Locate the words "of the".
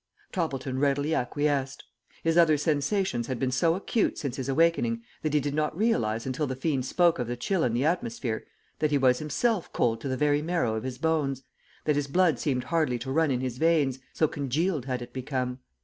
7.19-7.37